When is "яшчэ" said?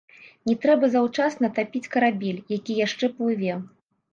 2.81-3.13